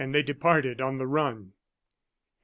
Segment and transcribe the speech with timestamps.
[0.01, 1.53] And they departed on the run.